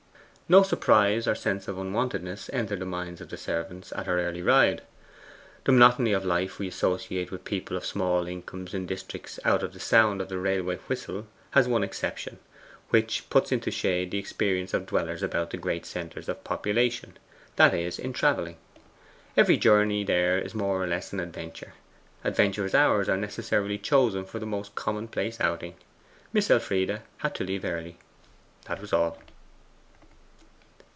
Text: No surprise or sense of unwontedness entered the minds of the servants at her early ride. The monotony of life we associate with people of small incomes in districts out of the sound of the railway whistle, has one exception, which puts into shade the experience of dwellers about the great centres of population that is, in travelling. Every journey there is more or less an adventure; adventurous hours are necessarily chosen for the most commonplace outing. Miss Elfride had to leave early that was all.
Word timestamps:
No 0.51 0.63
surprise 0.63 1.29
or 1.29 1.35
sense 1.35 1.69
of 1.69 1.77
unwontedness 1.77 2.49
entered 2.51 2.79
the 2.79 2.85
minds 2.85 3.21
of 3.21 3.29
the 3.29 3.37
servants 3.37 3.93
at 3.93 4.05
her 4.05 4.19
early 4.19 4.41
ride. 4.41 4.81
The 5.63 5.71
monotony 5.71 6.11
of 6.11 6.25
life 6.25 6.59
we 6.59 6.67
associate 6.67 7.31
with 7.31 7.45
people 7.45 7.77
of 7.77 7.85
small 7.85 8.27
incomes 8.27 8.73
in 8.73 8.85
districts 8.85 9.39
out 9.45 9.63
of 9.63 9.71
the 9.71 9.79
sound 9.79 10.19
of 10.19 10.27
the 10.27 10.37
railway 10.37 10.75
whistle, 10.89 11.27
has 11.51 11.69
one 11.69 11.85
exception, 11.85 12.37
which 12.89 13.29
puts 13.29 13.53
into 13.53 13.71
shade 13.71 14.11
the 14.11 14.17
experience 14.17 14.73
of 14.73 14.87
dwellers 14.87 15.23
about 15.23 15.51
the 15.51 15.57
great 15.57 15.85
centres 15.85 16.27
of 16.27 16.43
population 16.43 17.17
that 17.55 17.73
is, 17.73 17.97
in 17.97 18.11
travelling. 18.11 18.57
Every 19.37 19.55
journey 19.55 20.03
there 20.03 20.37
is 20.37 20.53
more 20.53 20.83
or 20.83 20.85
less 20.85 21.13
an 21.13 21.21
adventure; 21.21 21.75
adventurous 22.25 22.75
hours 22.75 23.07
are 23.07 23.15
necessarily 23.15 23.77
chosen 23.77 24.25
for 24.25 24.37
the 24.39 24.45
most 24.45 24.75
commonplace 24.75 25.39
outing. 25.39 25.75
Miss 26.33 26.49
Elfride 26.51 27.01
had 27.19 27.33
to 27.35 27.45
leave 27.45 27.63
early 27.63 27.99
that 28.65 28.81
was 28.81 28.91
all. 28.91 29.17